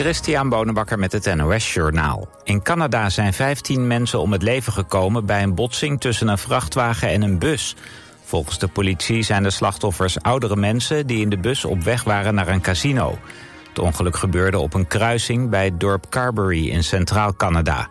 Christian 0.00 0.48
Bonenbakker 0.48 0.98
met 0.98 1.12
het 1.12 1.34
NOS 1.34 1.74
Journaal. 1.74 2.28
In 2.44 2.62
Canada 2.62 3.08
zijn 3.08 3.32
15 3.32 3.86
mensen 3.86 4.20
om 4.20 4.32
het 4.32 4.42
leven 4.42 4.72
gekomen 4.72 5.26
bij 5.26 5.42
een 5.42 5.54
botsing 5.54 6.00
tussen 6.00 6.28
een 6.28 6.38
vrachtwagen 6.38 7.08
en 7.08 7.22
een 7.22 7.38
bus. 7.38 7.76
Volgens 8.24 8.58
de 8.58 8.68
politie 8.68 9.22
zijn 9.22 9.42
de 9.42 9.50
slachtoffers 9.50 10.22
oudere 10.22 10.56
mensen 10.56 11.06
die 11.06 11.20
in 11.20 11.28
de 11.28 11.38
bus 11.38 11.64
op 11.64 11.82
weg 11.82 12.04
waren 12.04 12.34
naar 12.34 12.48
een 12.48 12.60
casino. 12.60 13.18
Het 13.68 13.78
ongeluk 13.78 14.16
gebeurde 14.16 14.58
op 14.58 14.74
een 14.74 14.86
kruising 14.86 15.50
bij 15.50 15.64
het 15.64 15.80
dorp 15.80 16.08
Carberry 16.08 16.68
in 16.68 16.84
Centraal 16.84 17.34
Canada. 17.34 17.88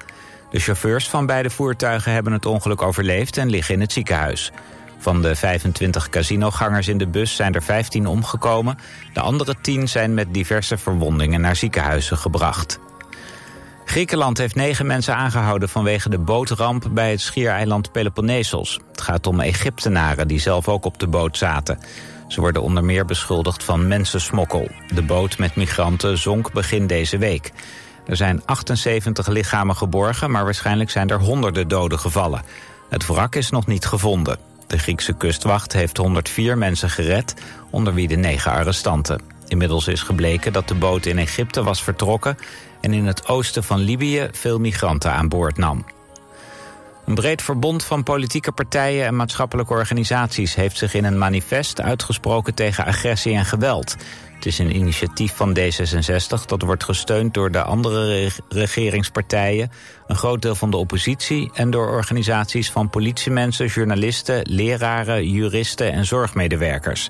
De 0.52 0.60
chauffeurs 0.60 1.10
van 1.10 1.26
beide 1.26 1.50
voertuigen 1.50 2.12
hebben 2.12 2.34
het 2.34 2.46
ongeluk 2.46 2.82
overleefd 2.82 3.38
en 3.38 3.50
liggen 3.50 3.74
in 3.74 3.82
het 3.82 3.92
ziekenhuis. 3.92 4.52
Van 5.00 5.22
de 5.22 5.36
25 5.36 6.10
casinogangers 6.10 6.88
in 6.88 6.98
de 6.98 7.08
bus 7.08 7.36
zijn 7.36 7.54
er 7.54 7.64
15 7.64 8.08
omgekomen. 8.08 8.78
De 9.14 9.20
andere 9.20 9.56
10 9.62 9.88
zijn 9.88 10.14
met 10.14 10.34
diverse 10.34 10.78
verwondingen 10.78 11.42
naar 11.42 11.56
ziekenhuizen 11.56 12.18
gebracht. 12.18 12.80
Griekenland 13.86 14.38
heeft 14.38 14.56
negen 14.56 14.86
mensen 14.86 15.16
aangehouden 15.16 15.70
vanwege 15.70 16.10
de 16.10 16.20
bootramp 16.20 16.88
bij 16.92 17.12
het 17.12 17.22
schiereiland 17.22 17.92
Peloponnesos. 17.92 18.80
Het 18.92 19.02
gaat 19.02 19.28
om 19.28 19.40
Egyptenaren 19.40 20.28
die 20.28 20.40
zelf 20.40 20.68
ook 20.68 20.86
op 20.86 21.00
de 21.00 21.08
boot 21.08 21.38
zaten. 21.38 21.80
Ze 22.28 22.42
worden 22.42 22.62
onder 22.62 22.84
meer 22.84 23.06
beschuldigd 23.06 23.64
van 23.64 23.88
mensensmokkel. 23.88 24.68
De 24.94 25.02
boot 25.02 25.38
met 25.38 25.56
migranten 25.56 26.18
zonk 26.18 26.52
begin 26.52 26.88
deze 26.88 27.18
week. 27.18 27.52
Er 28.08 28.16
zijn 28.16 28.42
78 28.46 29.28
lichamen 29.28 29.76
geborgen, 29.76 30.32
maar 30.32 30.44
waarschijnlijk 30.44 30.90
zijn 30.90 31.10
er 31.10 31.20
honderden 31.20 31.68
doden 31.68 32.00
gevallen. 32.00 32.42
Het 32.90 33.06
wrak 33.06 33.36
is 33.36 33.50
nog 33.50 33.68
niet 33.68 33.86
gevonden. 33.86 34.49
De 34.70 34.78
Griekse 34.78 35.14
kustwacht 35.14 35.74
heeft 35.74 35.98
104 35.98 36.58
mensen 36.58 36.90
gered, 36.90 37.34
onder 37.70 37.94
wie 37.94 38.08
de 38.08 38.16
negen 38.16 38.52
arrestanten. 38.52 39.22
Inmiddels 39.48 39.88
is 39.88 40.02
gebleken 40.02 40.54
dat 40.54 40.68
de 40.68 40.76
boot 40.76 41.06
in 41.06 41.18
Egypte 41.18 41.64
was 41.64 41.84
vertrokken... 41.84 42.38
en 42.82 42.94
in 42.94 43.06
het 43.06 43.28
oosten 43.28 43.64
van 43.64 43.80
Libië 43.80 44.28
veel 44.32 44.60
migranten 44.60 45.14
aan 45.14 45.28
boord 45.28 45.58
nam. 45.58 45.86
Een 47.06 47.16
breed 47.16 47.42
verbond 47.42 47.84
van 47.84 48.04
politieke 48.04 48.52
partijen 48.52 49.06
en 49.06 49.16
maatschappelijke 49.16 49.74
organisaties... 49.74 50.56
heeft 50.56 50.78
zich 50.78 50.94
in 50.94 51.06
een 51.06 51.18
manifest 51.18 51.82
uitgesproken 51.82 52.54
tegen 52.54 52.86
agressie 52.86 53.36
en 53.36 53.46
geweld. 53.46 53.96
Het 54.40 54.48
is 54.48 54.60
een 54.60 54.76
initiatief 54.76 55.36
van 55.36 55.58
D66 55.60 56.46
dat 56.46 56.62
wordt 56.62 56.84
gesteund 56.84 57.34
door 57.34 57.52
de 57.52 57.62
andere 57.62 58.30
regeringspartijen... 58.50 59.72
een 60.08 60.16
groot 60.16 60.42
deel 60.42 60.56
van 60.56 60.72
de 60.72 60.78
oppositie 60.78 61.52
en 61.54 61.70
door 61.70 61.90
organisaties 61.90 62.72
van 62.72 62.90
politiemensen, 62.90 63.66
journalisten... 63.66 64.42
leraren, 64.44 65.30
juristen 65.30 65.92
en 65.92 66.06
zorgmedewerkers. 66.06 67.10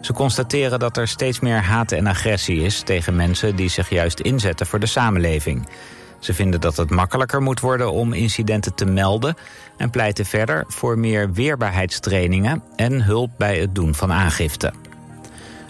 Ze 0.00 0.12
constateren 0.12 0.78
dat 0.78 0.96
er 0.96 1.08
steeds 1.08 1.40
meer 1.40 1.62
haat 1.62 1.92
en 1.92 2.06
agressie 2.06 2.62
is 2.62 2.80
tegen 2.80 3.16
mensen 3.16 3.56
die 3.56 3.68
zich 3.68 3.88
juist 3.88 4.20
inzetten 4.20 4.66
voor 4.66 4.80
de 4.80 4.86
samenleving. 4.86 5.68
Ze 6.18 6.34
vinden 6.34 6.60
dat 6.60 6.76
het 6.76 6.90
makkelijker 6.90 7.42
moet 7.42 7.60
worden 7.60 7.92
om 7.92 8.12
incidenten 8.12 8.74
te 8.74 8.84
melden 8.84 9.36
en 9.76 9.90
pleiten 9.90 10.26
verder 10.26 10.64
voor 10.66 10.98
meer 10.98 11.32
weerbaarheidstrainingen 11.32 12.62
en 12.76 13.02
hulp 13.02 13.30
bij 13.36 13.58
het 13.58 13.74
doen 13.74 13.94
van 13.94 14.12
aangifte. 14.12 14.72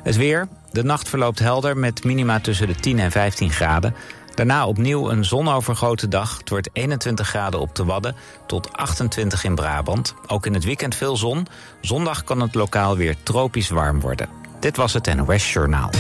Het 0.03 0.17
weer. 0.17 0.49
De 0.71 0.85
nacht 0.85 1.09
verloopt 1.09 1.39
helder 1.39 1.77
met 1.77 2.05
minima 2.05 2.41
tussen 2.41 2.67
de 2.67 2.75
10 2.75 2.99
en 2.99 3.11
15 3.11 3.51
graden. 3.51 3.95
Daarna 4.35 4.67
opnieuw 4.67 5.11
een 5.11 5.25
zonovergoten 5.25 6.11
dag. 6.11 6.39
Het 6.39 6.49
wordt 6.49 6.69
21 6.73 7.29
graden 7.29 7.61
op 7.61 7.75
de 7.75 7.85
Wadden 7.85 8.15
tot 8.47 8.73
28 8.73 9.45
in 9.45 9.55
Brabant. 9.55 10.15
Ook 10.27 10.47
in 10.47 10.55
het 10.55 10.65
weekend 10.65 10.95
veel 10.95 11.17
zon. 11.17 11.47
Zondag 11.81 12.25
kan 12.25 12.41
het 12.41 12.55
lokaal 12.55 12.97
weer 12.97 13.17
tropisch 13.23 13.69
warm 13.69 14.01
worden. 14.01 14.29
Dit 14.61 14.77
was 14.77 14.93
het 14.93 15.15
NOS 15.15 15.53
Journaal. 15.53 15.91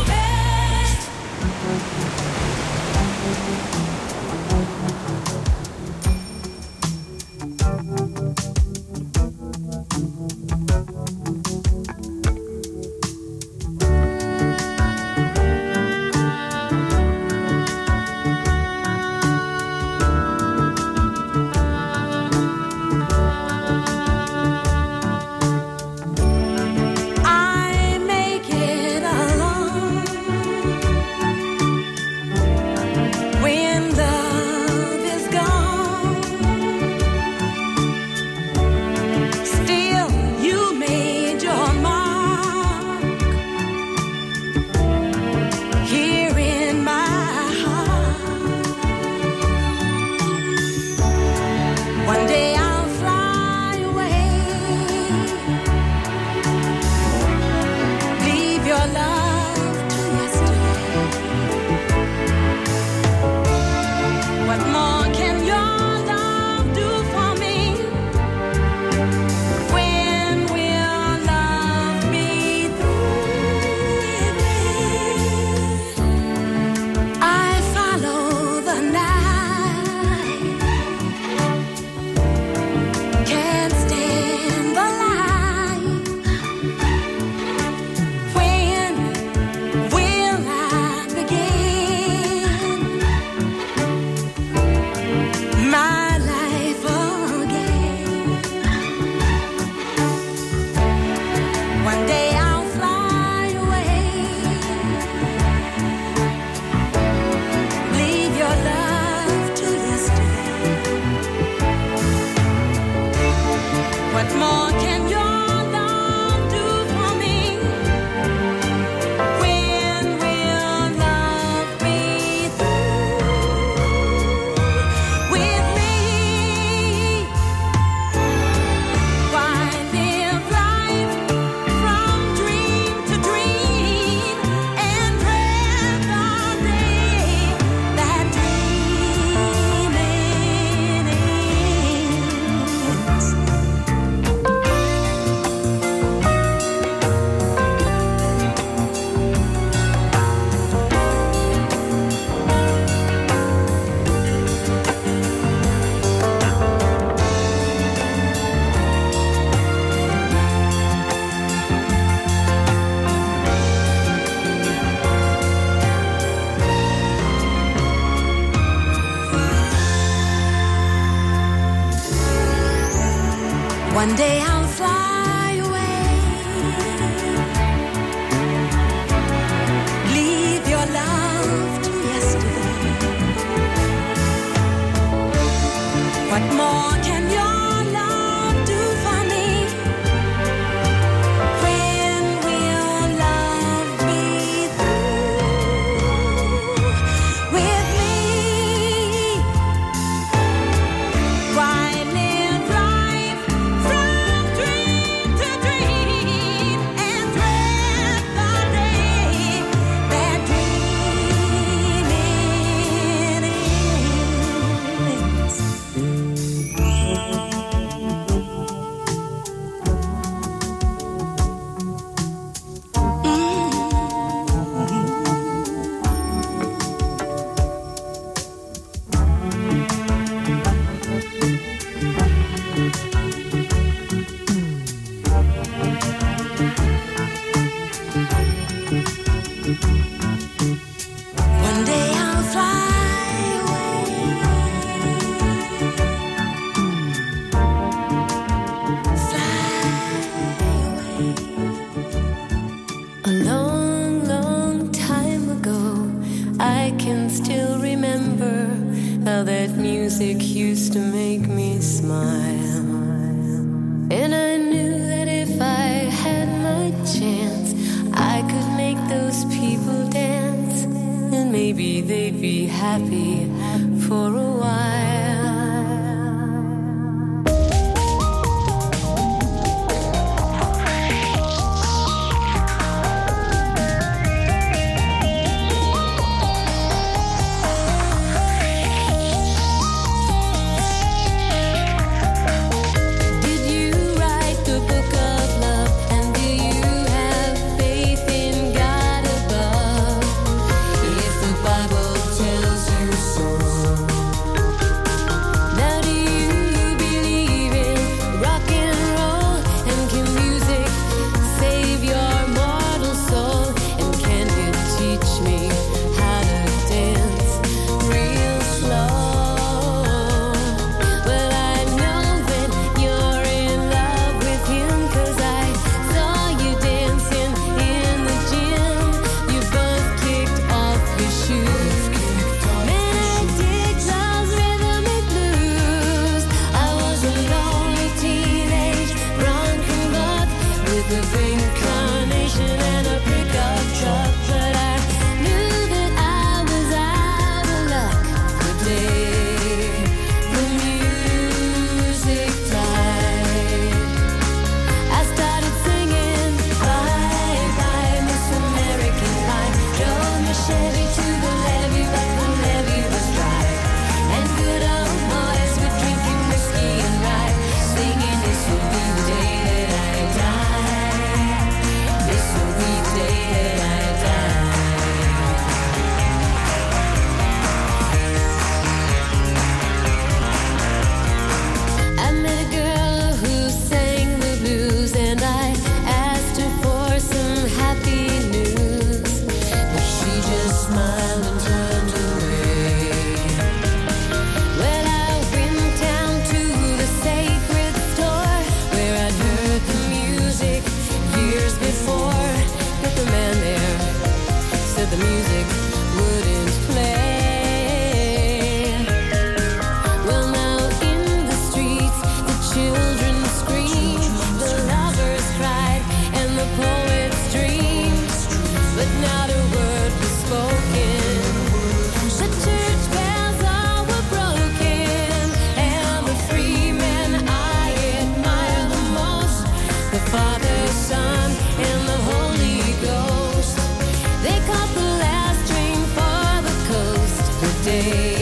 away. 438.00 438.39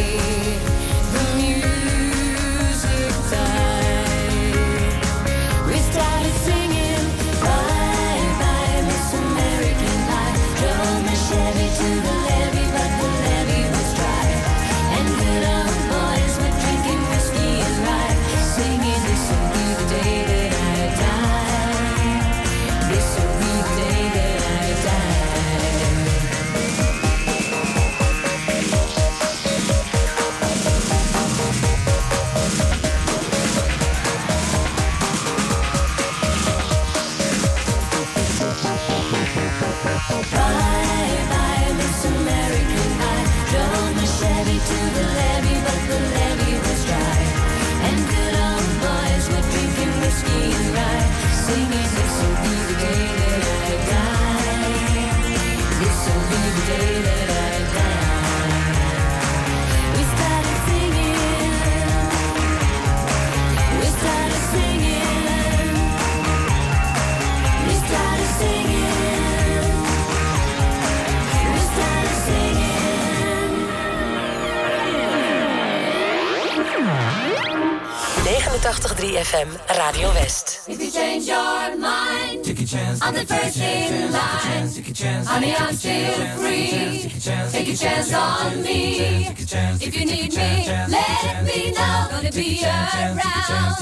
ZFM 79.28 79.58
Radio 79.76 80.08
West. 80.14 80.60
If 80.66 80.80
you 80.80 80.90
change 80.90 81.26
your 81.28 81.76
mind, 81.76 82.44
take 82.44 82.60
a 82.60 82.64
chance. 82.64 83.02
on 83.02 83.12
the 83.12 83.26
first 83.26 83.60
in 83.60 84.10
line. 84.10 85.26
Honey, 85.26 85.54
I'm 85.54 85.74
still 85.74 86.26
free. 86.38 87.10
Take 87.52 87.68
a 87.68 87.76
chance 87.76 88.14
on 88.14 88.62
me. 88.62 89.28
If 89.28 89.94
you 89.94 90.06
need 90.06 90.32
me, 90.34 90.66
let 90.88 91.44
me 91.44 91.72
know. 91.72 92.08
Gonna 92.10 92.32
be 92.32 92.64
around. 92.64 93.76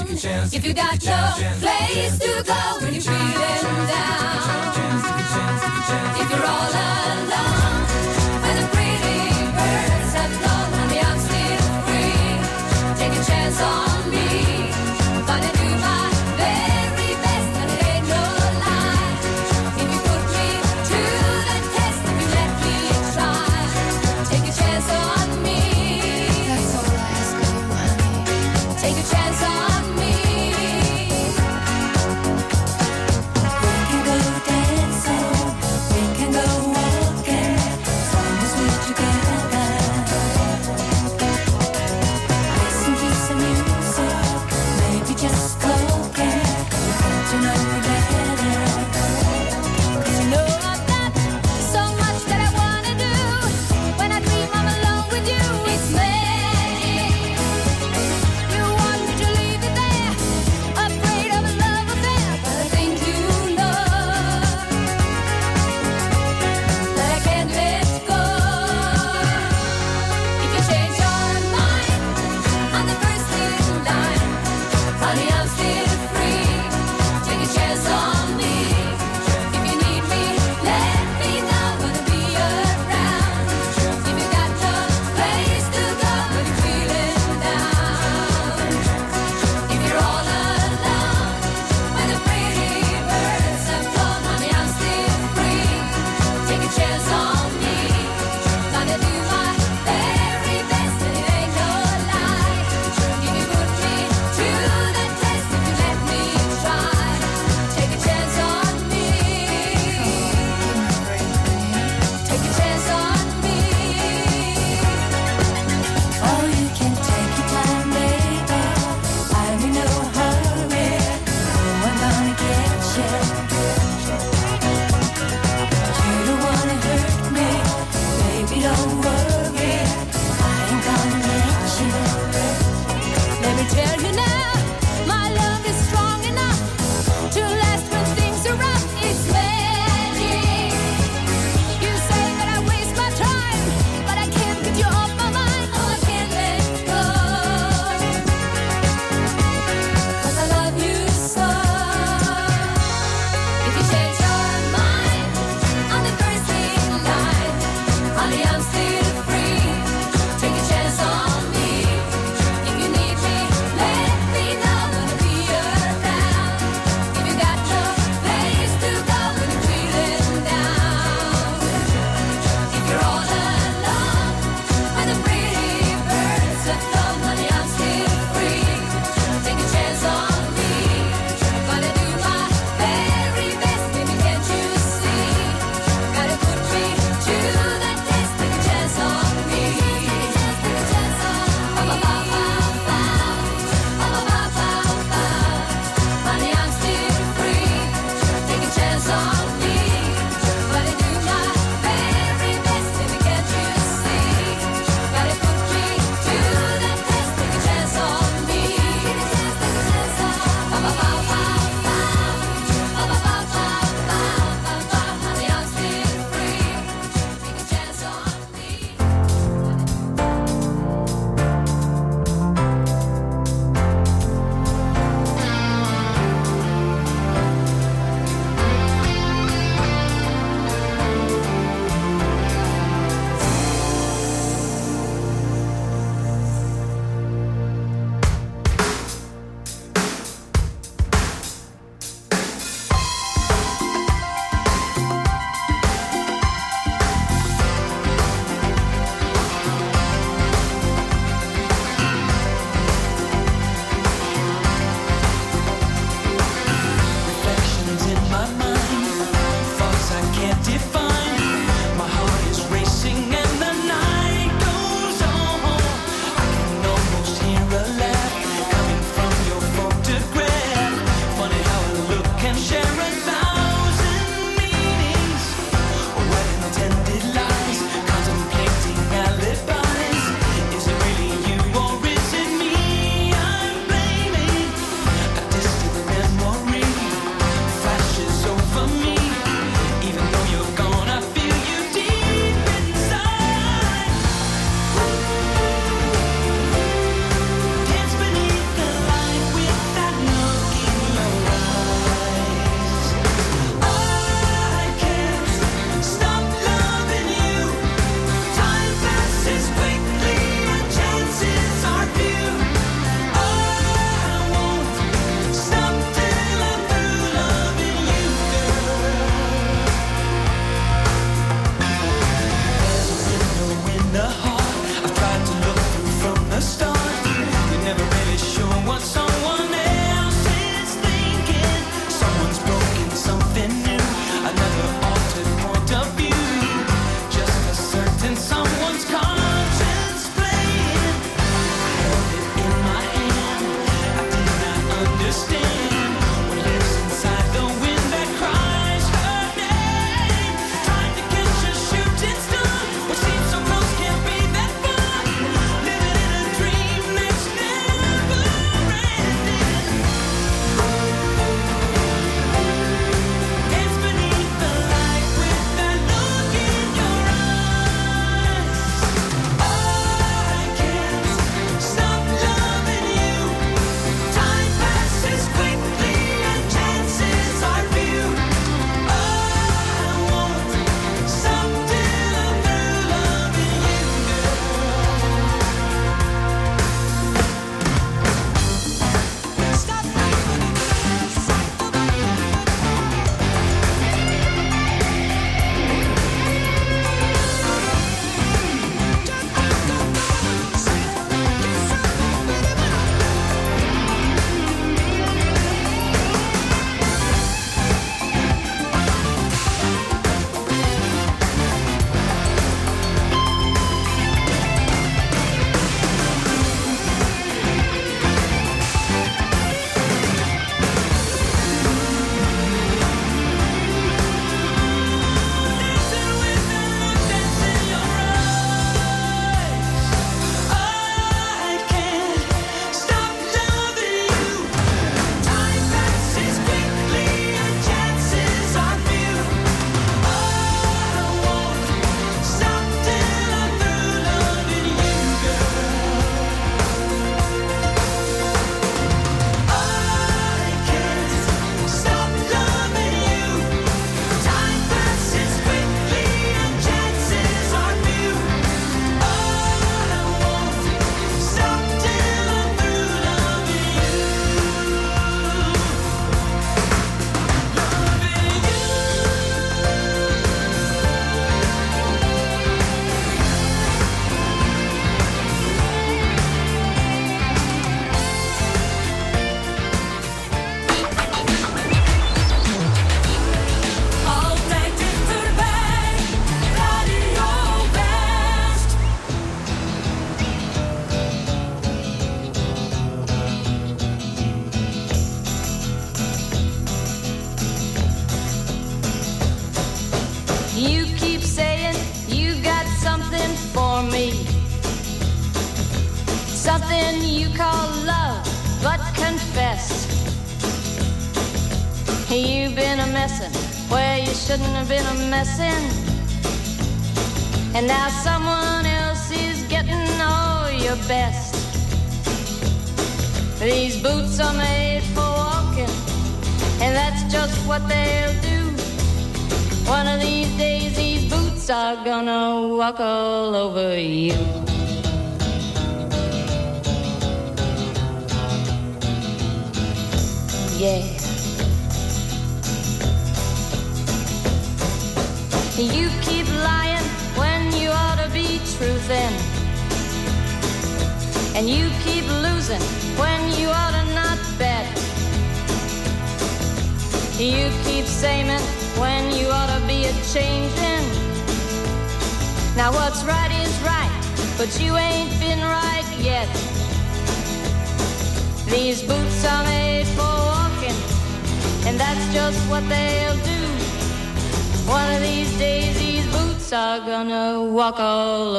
If 0.51 0.65
you 0.65 0.73
got 0.73 1.01
no 1.05 1.31
place 1.63 2.19
to 2.19 2.43
go 2.43 2.59
when 2.81 2.93
you're 2.93 3.07
feeling 3.07 3.87
down. 3.87 4.67
If 6.19 6.29
you're 6.29 6.45
all 6.45 6.71
alone, 6.75 7.79
when 8.43 8.55
the 8.59 8.67
pretty 8.75 9.31
birds 9.55 10.11
have 10.11 10.33
flown, 10.39 10.69
honey, 10.75 10.99
I'm 10.99 11.19
still 11.27 11.63
free. 11.87 12.99
Take 12.99 13.15
a 13.17 13.23
chance 13.23 13.61
on. 13.61 13.86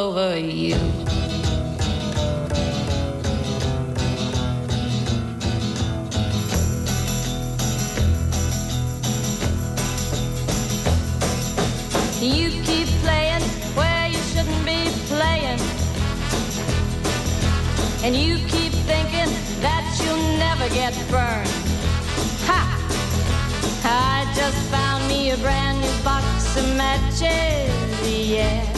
Over 0.09 0.39
you. 0.39 0.75
You 12.21 12.49
keep 12.63 12.89
playing 13.05 13.43
where 13.77 14.09
you 14.09 14.21
shouldn't 14.31 14.65
be 14.65 14.89
playing. 15.09 15.61
And 18.03 18.17
you 18.17 18.37
keep 18.49 18.73
thinking 18.89 19.31
that 19.61 19.85
you'll 20.01 20.39
never 20.39 20.69
get 20.75 20.95
burned. 21.11 21.51
Ha! 22.49 22.63
I 23.85 24.33
just 24.35 24.59
found 24.71 25.07
me 25.07 25.33
a 25.33 25.37
brand 25.37 25.81
new 25.83 26.03
box 26.03 26.57
of 26.57 26.77
matches, 26.77 28.09
yeah. 28.09 28.78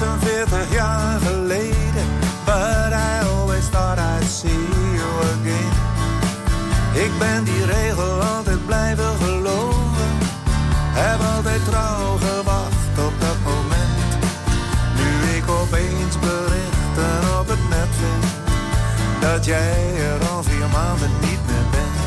46 0.00 0.72
jaar 0.72 1.20
geleden, 1.20 2.06
but 2.44 2.92
I 2.92 3.20
always 3.24 3.68
thought 3.68 3.98
I'd 3.98 4.24
see 4.24 4.64
you 4.98 5.10
again. 5.32 5.72
Ik 7.04 7.10
ben 7.18 7.44
die 7.44 7.64
regel 7.64 8.22
altijd 8.22 8.66
blijven 8.66 9.16
geloven, 9.22 10.10
heb 10.92 11.20
altijd 11.36 11.64
trouw 11.64 12.16
gewacht 12.16 12.98
op 13.06 13.12
dat 13.20 13.36
moment. 13.44 14.18
Nu 14.96 15.36
ik 15.36 15.48
opeens 15.48 16.18
berichten 16.18 17.38
op 17.40 17.48
het 17.48 17.68
net 17.68 17.90
vind, 18.00 18.24
dat 19.20 19.44
jij 19.44 19.94
er 20.10 20.28
al 20.28 20.42
vier 20.42 20.68
maanden 20.72 21.10
niet 21.20 21.42
meer 21.46 21.66
bent. 21.70 21.98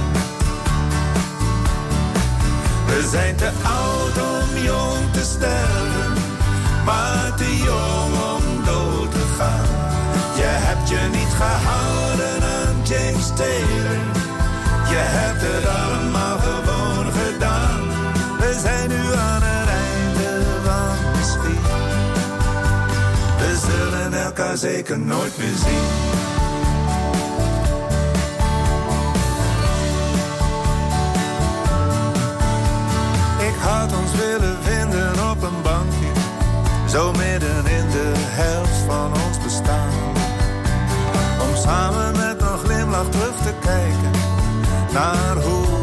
We 2.85 3.07
zijn 3.11 3.35
te 3.35 3.51
oud 3.63 4.17
om 4.17 4.63
jong 4.63 5.11
te 5.11 5.23
stellen 5.23 6.02
maar 6.85 7.33
te 7.35 7.57
jong 7.57 8.13
om 8.35 8.65
dood 8.65 9.11
te 9.11 9.25
gaan. 9.37 9.67
Je 10.35 10.49
hebt 10.65 10.89
je 10.89 11.09
niet 11.11 11.33
gehouden 11.41 12.43
aan 12.43 12.75
James 12.83 13.27
Taylor, 13.35 14.01
je 14.93 15.01
hebt 15.17 15.41
het 15.41 15.65
allemaal 15.67 16.37
gewoon 16.37 17.11
gedaan. 17.11 17.81
We 18.39 18.59
zijn 18.61 18.89
nu 18.89 19.13
aan 19.13 19.41
het 19.43 19.69
einde 19.69 20.45
van 20.63 21.13
de 21.13 21.23
schiet. 21.31 21.67
We 23.37 23.51
zullen 23.67 24.23
elkaar 24.23 24.57
zeker 24.57 24.99
nooit 24.99 25.37
meer 25.37 25.57
zien. 25.65 26.11
Ik 33.47 33.55
had 33.59 33.93
ons 33.97 34.11
willen 34.15 34.53
bankje, 34.63 34.72
zo 36.93 37.11
midden 37.11 37.65
in 37.65 37.89
de 37.89 38.11
helft 38.15 38.77
van 38.87 39.11
ons 39.25 39.37
bestaan. 39.43 40.13
Om 41.41 41.55
samen 41.55 42.11
met 42.17 42.41
een 42.41 42.57
glimlach 42.57 43.09
terug 43.09 43.35
te 43.35 43.53
kijken 43.61 44.11
naar 44.93 45.35
hoe 45.35 45.82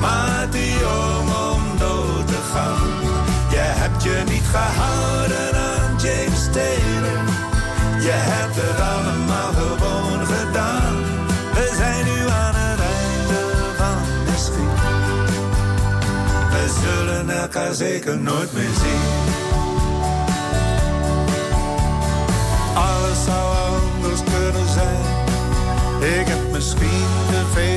maar 0.00 0.48
te 0.50 0.70
jong 0.80 1.28
om 1.52 1.78
dood 1.78 2.26
te 2.26 2.40
gaan. 2.52 2.88
Je 3.50 3.64
hebt 3.80 4.02
je 4.02 4.22
niet 4.28 4.46
gehouden 4.50 5.54
aan 5.54 5.96
James 5.96 6.44
Taylor, 6.52 7.20
je 8.00 8.16
hebt 8.32 8.56
het 8.56 8.80
allemaal 8.94 9.52
gewoon 9.52 10.26
gedaan. 10.26 10.94
We 11.54 11.72
zijn 11.76 12.04
nu 12.04 12.28
aan 12.28 12.54
het 12.54 12.80
einde 12.80 13.40
van 13.76 13.98
de 14.26 14.36
schiet. 14.36 14.80
We 16.50 16.64
zullen 16.82 17.30
elkaar 17.30 17.74
zeker 17.74 18.18
nooit 18.18 18.52
meer 18.52 18.74
zien. 18.82 19.34
Alles 22.74 23.24
zou 23.24 23.56
anders 23.82 24.20
kunnen 24.32 24.68
zijn. 24.72 25.24
Ik 26.20 26.26
heb 26.26 26.52
misschien 26.52 27.06
te 27.30 27.42
veel 27.52 27.75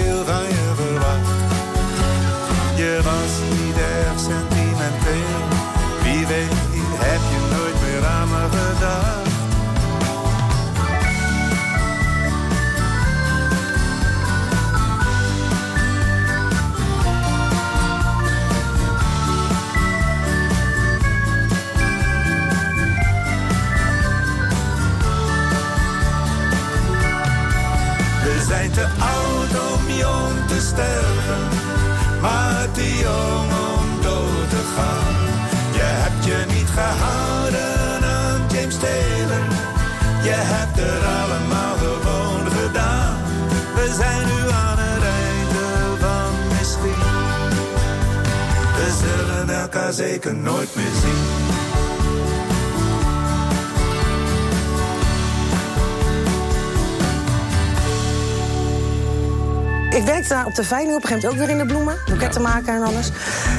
daar 60.69 60.82
op 60.82 60.88
een 60.88 61.01
gegeven 61.01 61.10
moment 61.10 61.25
ook 61.25 61.47
weer 61.47 61.49
in 61.49 61.58
de 61.58 61.73
bloemen. 61.73 61.97
Boeketten 62.05 62.41
maken 62.41 62.73
en 62.73 62.84
alles. 62.84 63.10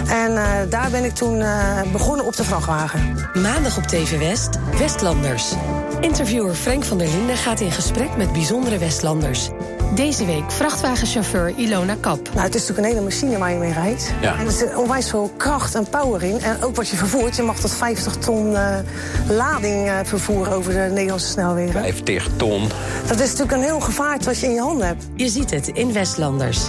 En 0.08 0.36
eh, 0.36 0.44
daar 0.68 0.90
ben 0.90 1.04
ik 1.04 1.14
toen 1.14 1.40
eh, 1.40 1.82
begonnen 1.92 2.26
op 2.26 2.36
de 2.36 2.44
vrachtwagen. 2.44 3.16
Maandag 3.34 3.76
op 3.76 3.82
TV 3.82 4.18
West, 4.18 4.58
Westlanders. 4.78 5.52
Interviewer 6.00 6.54
Frank 6.54 6.84
van 6.84 6.98
der 6.98 7.08
Linden 7.08 7.36
gaat 7.36 7.60
in 7.60 7.70
gesprek 7.70 8.16
met 8.16 8.32
bijzondere 8.32 8.78
Westlanders. 8.78 9.50
Deze 9.94 10.26
week 10.26 10.52
vrachtwagenchauffeur 10.52 11.52
Ilona 11.56 11.96
Kap. 12.00 12.28
Nou, 12.32 12.40
het 12.40 12.54
is 12.54 12.60
natuurlijk 12.60 12.78
een 12.78 12.94
hele 12.94 13.04
machine 13.04 13.38
waar 13.38 13.52
je 13.52 13.58
mee 13.58 13.72
rijdt. 13.72 14.12
Ja. 14.20 14.38
En 14.38 14.46
er 14.46 14.52
zit 14.52 14.74
onwijs 14.74 15.08
veel 15.08 15.32
kracht 15.36 15.74
en 15.74 15.88
power 15.88 16.22
in. 16.22 16.40
En 16.40 16.62
ook 16.62 16.76
wat 16.76 16.88
je 16.88 16.96
vervoert. 16.96 17.36
Je 17.36 17.42
mag 17.42 17.60
tot 17.60 17.72
50 17.72 18.16
ton 18.16 18.56
eh, 18.56 18.78
lading 19.28 19.88
eh, 19.88 19.98
vervoeren 20.04 20.52
over 20.52 20.72
de 20.72 20.88
Nederlandse 20.92 21.28
snelwegen. 21.28 21.80
50 21.80 22.28
ton. 22.36 22.68
Dat 23.06 23.20
is 23.20 23.28
natuurlijk 23.30 23.52
een 23.52 23.62
heel 23.62 23.80
gevaar 23.80 24.18
wat 24.24 24.38
je 24.38 24.46
in 24.46 24.52
je 24.52 24.60
handen 24.60 24.86
hebt. 24.86 25.04
Je 25.14 25.28
ziet 25.28 25.50
het 25.50 25.68
in 25.68 25.92
Westlanders. 25.92 26.68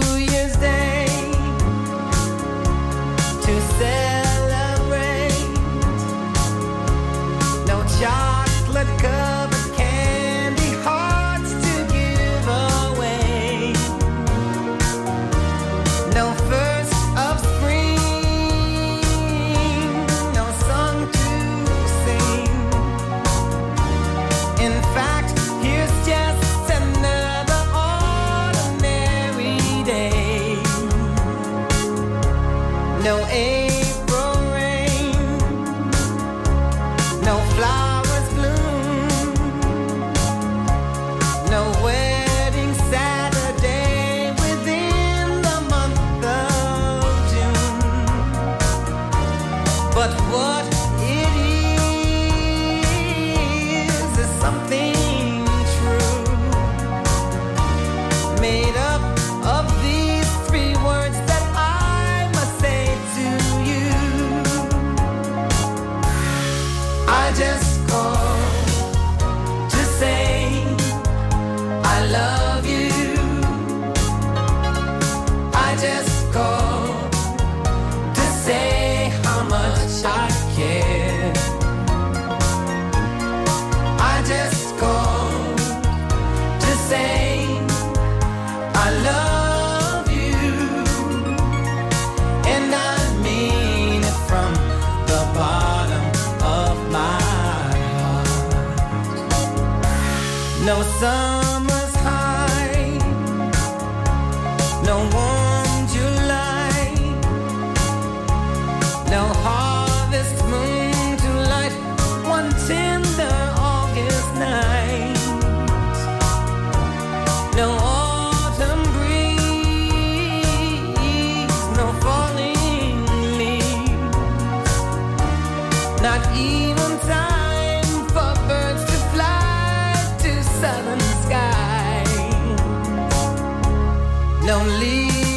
lonely 134.51 135.30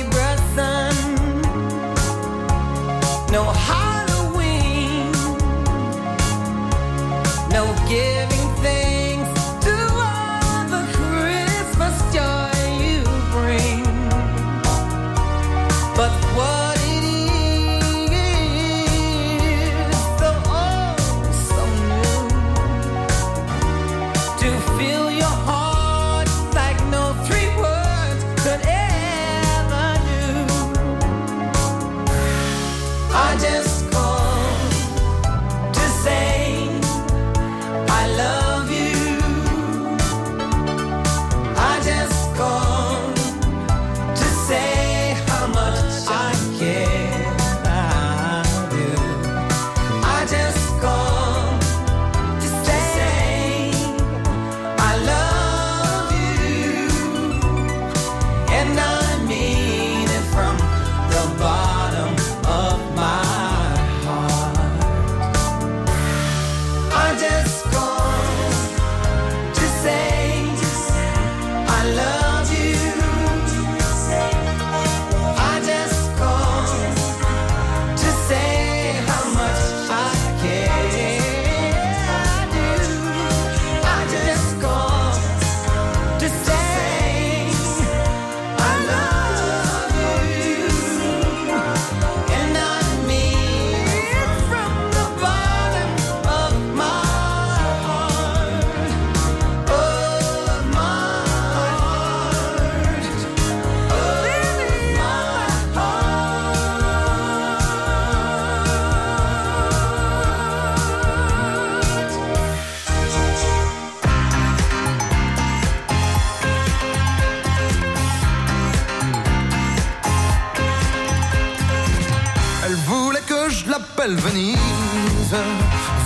belle 124.06 124.16
Venise. 124.16 125.36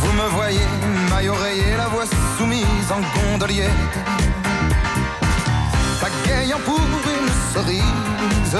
Vous 0.00 0.12
me 0.12 0.28
voyez, 0.28 0.66
maille 1.11 1.28
oreiller, 1.28 1.76
la 1.76 1.88
voix 1.88 2.04
soumise 2.37 2.90
en 2.90 3.00
gondolier. 3.16 3.70
Pagayant 6.00 6.61
pour 6.64 6.78
une 6.78 7.30
cerise, 7.52 8.58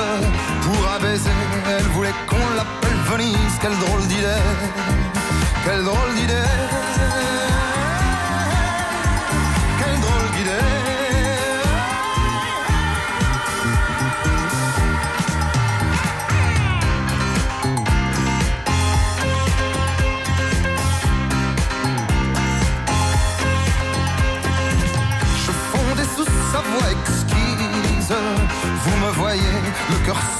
pour 0.63 0.91
un 0.95 0.99
baiser, 1.01 1.31
elle 1.69 1.89
voulait 1.95 2.15
qu'on 2.27 2.49
l'appelle 2.57 3.01
Venise. 3.11 3.55
Quelle 3.61 3.79
drôle 3.79 4.07
d'idée, 4.09 4.43
quelle 5.65 5.85
drôle 5.85 6.15
d'idée. 6.17 6.78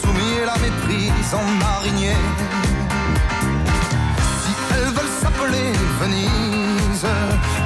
soumis 0.03 0.33
et 0.43 0.47
la 0.47 0.57
méprise 0.59 1.35
en 1.35 1.45
marinier. 1.65 2.17
Si 4.43 4.53
elles 4.75 4.93
veulent 4.97 5.17
s'appeler 5.21 5.73
Venise, 6.01 7.07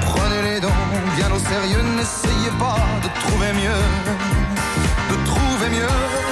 prenez 0.02 0.42
les 0.42 0.60
dons 0.60 0.68
bien 1.16 1.30
au 1.30 1.38
sérieux, 1.38 1.82
n'essayez 1.96 2.52
pas 2.58 2.80
de 3.02 3.08
trouver 3.20 3.52
mieux, 3.52 3.82
de 5.10 5.16
trouver 5.26 5.68
mieux. 5.76 6.31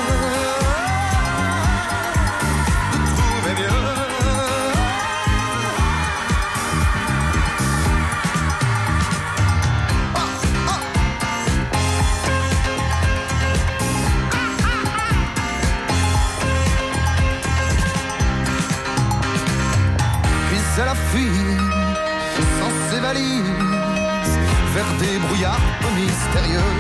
des 25.10 25.18
brouillards 25.18 25.60
mystérieux. 25.96 26.74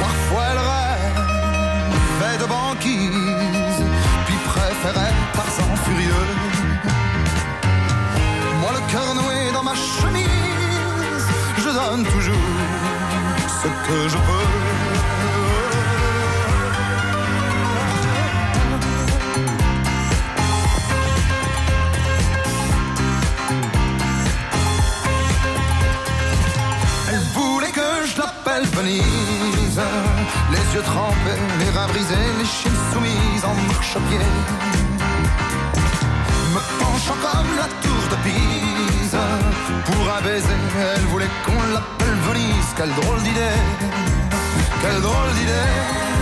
Parfois 0.00 0.44
elle 0.50 0.62
rêve, 0.72 1.18
fait 2.18 2.38
de 2.42 2.46
banquise, 2.56 3.82
puis 4.26 4.38
préférait 4.50 5.14
par 5.34 5.48
sang 5.56 5.74
furieux. 5.84 6.28
Moi 8.60 8.70
le 8.78 8.92
cœur 8.92 9.14
noué 9.14 9.52
dans 9.52 9.64
ma 9.70 9.74
chemise, 9.74 11.26
je 11.58 11.70
donne 11.78 12.04
toujours 12.14 12.48
ce 13.62 13.68
que 13.86 14.08
je 14.08 14.16
peux. 14.26 14.73
Elle 40.36 41.06
voulait 41.12 41.30
qu'on 41.46 41.52
l'appelle 41.72 42.18
Venise. 42.28 42.74
Quelle 42.76 42.92
drôle 42.92 43.22
d'idée! 43.22 43.54
Quelle 44.82 45.00
drôle 45.00 45.32
d'idée! 45.34 46.13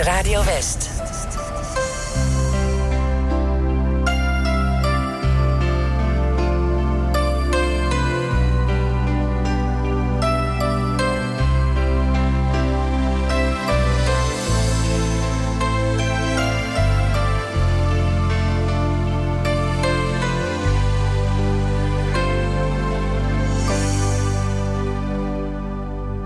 Is 0.00 0.06
Radio 0.06 0.42
West. 0.42 0.90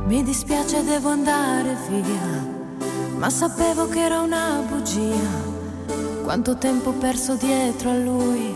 Mi 0.06 0.22
dispiace, 0.22 0.82
devo 0.84 1.10
andare 1.10 1.76
via, 1.88 2.47
ma 3.28 3.34
sapevo 3.34 3.88
che 3.88 4.02
era 4.02 4.20
una 4.20 4.62
bugia. 4.66 5.28
Quanto 6.22 6.56
tempo 6.56 6.92
perso 6.92 7.34
dietro 7.34 7.90
a 7.90 7.94
lui, 7.94 8.54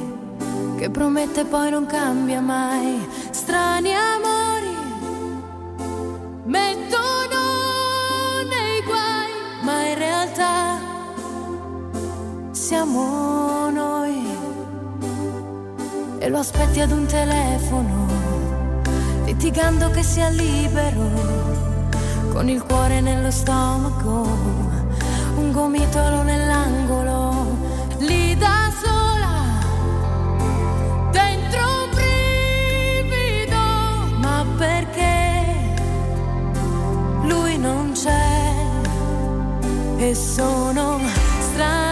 che 0.78 0.88
promette 0.88 1.44
poi 1.44 1.68
non 1.68 1.84
cambia 1.84 2.40
mai. 2.40 3.06
Strani 3.28 3.92
amori, 3.92 4.74
mettono 6.44 7.40
nei 8.48 8.82
guai, 8.86 9.30
ma 9.60 9.88
in 9.88 9.98
realtà 9.98 10.78
siamo 12.52 13.68
noi. 13.68 14.24
E 16.18 16.28
lo 16.30 16.38
aspetti 16.38 16.80
ad 16.80 16.92
un 16.92 17.04
telefono, 17.04 18.06
litigando 19.26 19.90
che 19.90 20.02
sia 20.02 20.30
libero 20.30 21.42
con 22.32 22.48
il 22.48 22.62
cuore 22.62 23.02
nello 23.02 23.30
stomaco, 23.30 24.61
gomitolo 25.52 26.22
nell'angolo, 26.22 27.56
lì 27.98 28.34
da 28.36 28.72
sola, 28.82 29.60
dentro 31.10 31.60
un 31.84 31.90
brivido, 31.94 33.56
ma 34.18 34.44
perché 34.56 35.74
lui 37.24 37.58
non 37.58 37.92
c'è? 37.92 38.54
E 39.98 40.14
sono 40.14 40.98
strani 41.38 41.91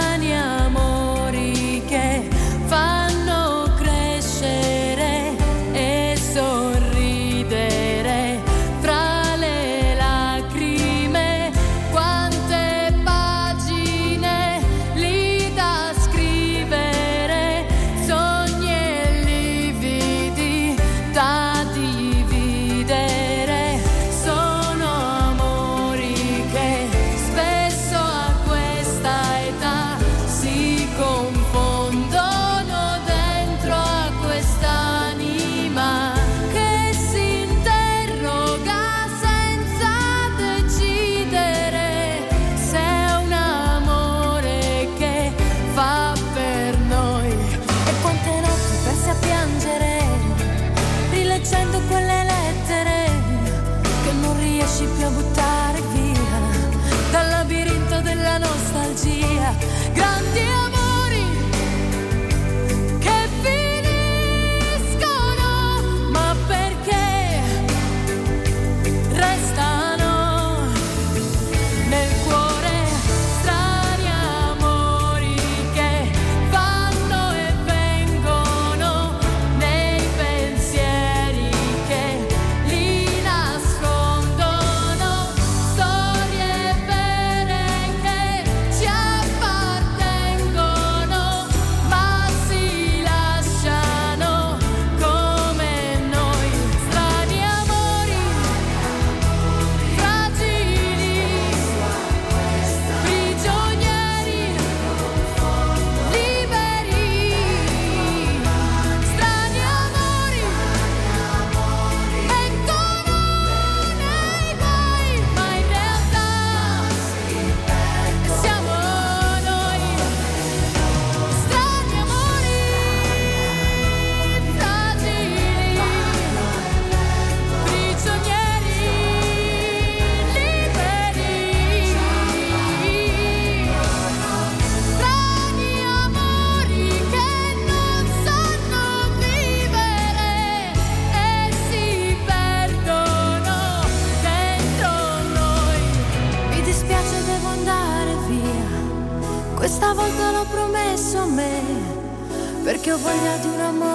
que 152.90 152.94
eu 152.94 152.98
vou 152.98 153.12
lhe 153.12 153.28
adorar. 153.28 153.89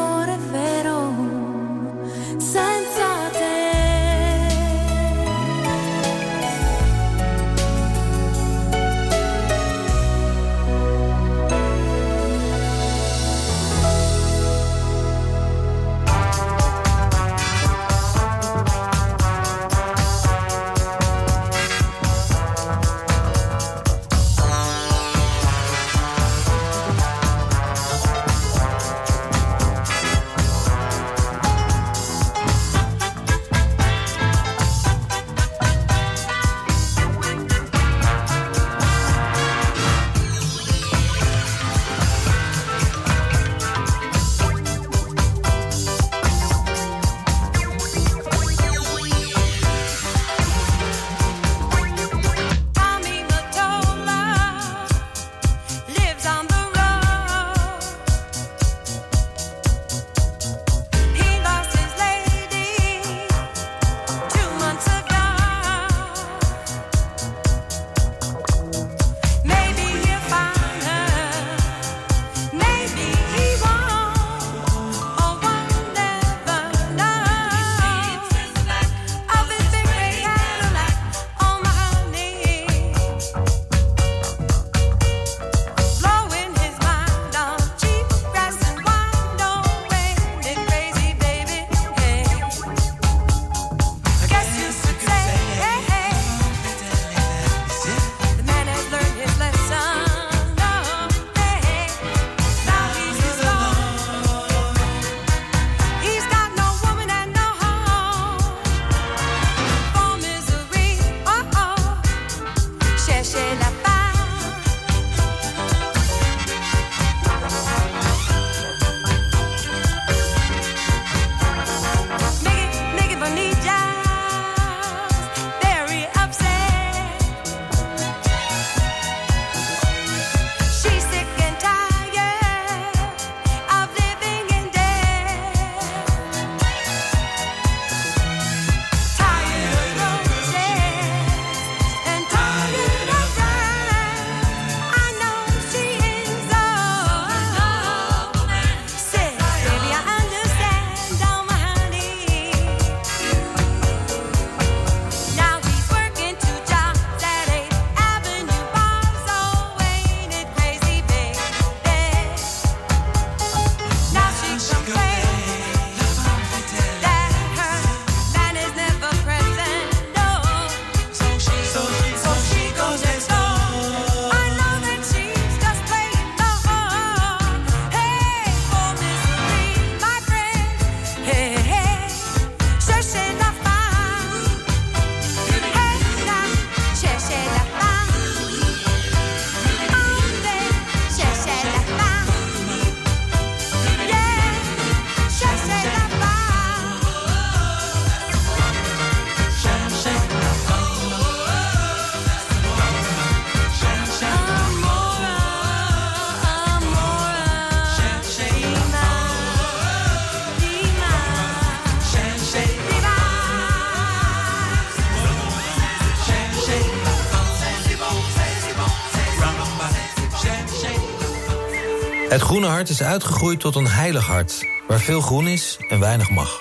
Het 222.36 222.44
groene 222.44 222.68
hart 222.68 222.90
is 222.90 223.04
uitgegroeid 223.04 223.60
tot 223.60 223.76
een 223.76 223.88
heilig 223.88 224.26
hart... 224.26 224.68
waar 224.88 225.00
veel 225.00 225.22
groen 225.22 225.48
is 225.48 225.78
en 225.90 226.00
weinig 226.00 226.30
mag. 226.30 226.58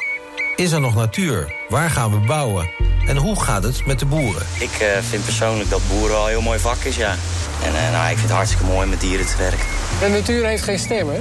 Is 0.57 0.73
er 0.73 0.81
nog 0.81 0.95
natuur? 0.95 1.55
Waar 1.69 1.91
gaan 1.91 2.11
we 2.11 2.27
bouwen? 2.27 2.71
En 3.07 3.17
hoe 3.17 3.43
gaat 3.43 3.63
het 3.63 3.87
met 3.87 3.99
de 3.99 4.07
boeren? 4.07 4.43
Ik 4.59 4.81
uh, 4.81 4.89
vind 5.09 5.25
persoonlijk 5.25 5.71
dat 5.71 5.81
boeren 5.89 6.11
wel 6.11 6.23
een 6.23 6.29
heel 6.29 6.43
mooi 6.43 6.59
vak 6.59 6.77
is, 6.83 6.97
ja. 6.97 7.11
En 7.65 7.73
uh, 7.73 7.93
nou, 7.93 8.03
ik 8.03 8.17
vind 8.17 8.21
het 8.21 8.31
hartstikke 8.31 8.65
mooi 8.65 8.87
met 8.87 9.01
dieren 9.01 9.27
te 9.27 9.37
werken. 9.37 9.67
De 10.01 10.09
natuur 10.09 10.47
heeft 10.47 10.63
geen 10.63 10.79
stem, 10.79 11.09
hè? 11.09 11.21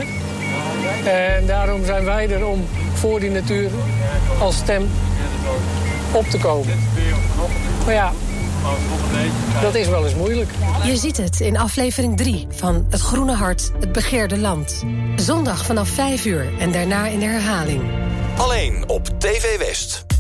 En 1.10 1.46
daarom 1.46 1.86
zijn 1.86 2.04
wij 2.04 2.30
er 2.30 2.46
om 2.46 2.68
voor 2.94 3.20
die 3.20 3.32
natuur 3.32 3.70
als 4.40 4.56
stem 4.56 4.90
op 6.12 6.26
te 6.26 6.38
komen. 6.38 6.90
Maar 7.86 7.94
ja, 7.94 8.14
dat 9.62 9.76
is 9.76 9.88
wel 9.88 10.06
eens 10.06 10.16
moeilijk. 10.16 10.50
Je 10.86 10.98
ziet 10.98 11.18
het 11.18 11.40
in 11.40 11.58
aflevering 11.58 12.18
3 12.18 12.48
van 12.50 12.86
Het 12.90 13.02
Groene 13.02 13.34
Hart, 13.34 13.72
het 13.80 13.92
begeerde 13.92 14.38
land. 14.38 14.84
Zondag 15.16 15.66
vanaf 15.66 15.90
5 15.90 16.26
uur 16.26 16.60
en 16.60 16.72
daarna 16.72 17.08
in 17.08 17.20
de 17.20 17.26
herhaling. 17.26 17.82
Alleen 18.38 18.90
op 18.90 19.10
TV 19.20 19.58
West. 19.58 20.13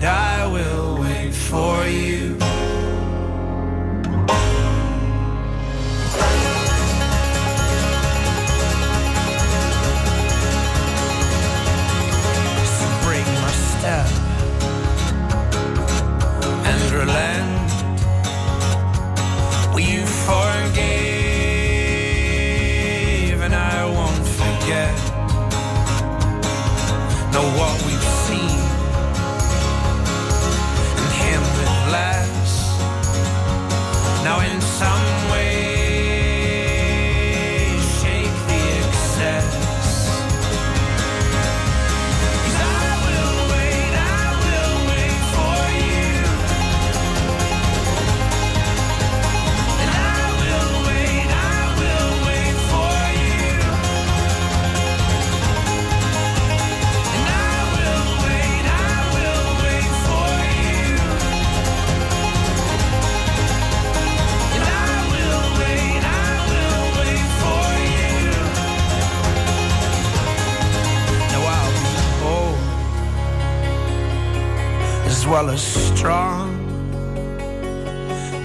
Die. 0.00 0.29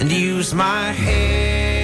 and 0.05 0.13
use 0.13 0.53
my 0.53 0.91
head 0.91 1.79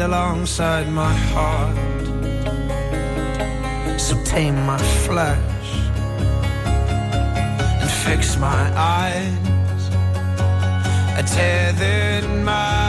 alongside 0.00 0.88
my 0.88 1.12
heart. 1.32 1.76
So 4.00 4.14
tame 4.24 4.64
my 4.64 4.78
flesh 5.06 5.70
and 7.80 7.90
fix 8.04 8.36
my 8.36 8.62
eyes. 8.76 9.90
I 11.18 11.22
tethered 11.26 12.28
my 12.44 12.79